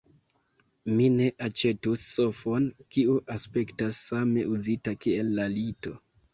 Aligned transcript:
Mi 0.93 1.09
ne 1.17 1.27
aĉetus 1.47 2.07
sofon 2.15 2.67
kiu 2.97 3.19
aspektas 3.37 4.03
same 4.09 4.49
uzita 4.57 4.99
kiel 5.07 5.33
la 5.41 5.51
lito. 5.57 5.99